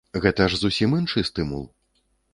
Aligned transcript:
Гэта 0.23 0.47
ж 0.53 0.57
зусім 0.61 0.95
іншы 1.01 1.25
стымул. 1.31 1.65